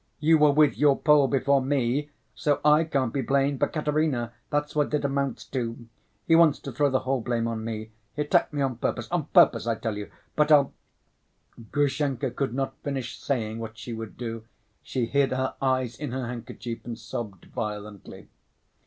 'You 0.19 0.39
were 0.39 0.49
with 0.51 0.79
your 0.79 0.97
Pole 0.97 1.27
before 1.27 1.61
me, 1.61 2.09
so 2.33 2.59
I 2.65 2.85
can't 2.85 3.13
be 3.13 3.21
blamed 3.21 3.59
for 3.59 3.67
Katerina,' 3.67 4.33
that's 4.49 4.75
what 4.75 4.91
it 4.95 5.05
amounts 5.05 5.45
to. 5.49 5.77
He 6.25 6.35
wants 6.35 6.57
to 6.61 6.71
throw 6.71 6.89
the 6.89 7.01
whole 7.01 7.21
blame 7.21 7.47
on 7.47 7.63
me. 7.63 7.91
He 8.15 8.23
attacked 8.23 8.51
me 8.51 8.63
on 8.63 8.77
purpose, 8.77 9.07
on 9.11 9.25
purpose, 9.25 9.67
I 9.67 9.75
tell 9.75 9.95
you, 9.95 10.09
but 10.35 10.51
I'll—" 10.51 10.73
Grushenka 11.71 12.31
could 12.31 12.55
not 12.55 12.75
finish 12.81 13.19
saying 13.19 13.59
what 13.59 13.77
she 13.77 13.93
would 13.93 14.17
do. 14.17 14.43
She 14.81 15.05
hid 15.05 15.33
her 15.33 15.53
eyes 15.61 15.99
in 15.99 16.13
her 16.13 16.25
handkerchief 16.25 16.83
and 16.83 16.97
sobbed 16.97 17.45
violently. 17.53 18.27